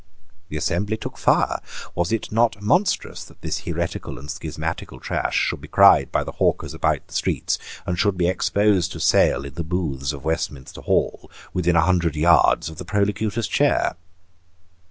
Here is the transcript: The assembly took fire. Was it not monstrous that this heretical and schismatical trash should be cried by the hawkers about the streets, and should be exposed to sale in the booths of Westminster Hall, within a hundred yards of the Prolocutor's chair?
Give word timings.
The 0.49 0.57
assembly 0.57 0.97
took 0.97 1.15
fire. 1.15 1.59
Was 1.93 2.11
it 2.11 2.31
not 2.31 2.59
monstrous 2.59 3.23
that 3.25 3.41
this 3.41 3.59
heretical 3.65 4.17
and 4.17 4.31
schismatical 4.31 4.99
trash 4.99 5.37
should 5.37 5.61
be 5.61 5.67
cried 5.67 6.11
by 6.11 6.23
the 6.23 6.31
hawkers 6.31 6.73
about 6.73 7.05
the 7.07 7.13
streets, 7.13 7.59
and 7.85 7.99
should 7.99 8.17
be 8.17 8.27
exposed 8.27 8.91
to 8.93 8.99
sale 8.99 9.45
in 9.45 9.53
the 9.53 9.63
booths 9.63 10.11
of 10.11 10.25
Westminster 10.25 10.81
Hall, 10.81 11.29
within 11.53 11.75
a 11.75 11.81
hundred 11.85 12.15
yards 12.15 12.67
of 12.67 12.79
the 12.79 12.83
Prolocutor's 12.83 13.47
chair? 13.47 13.95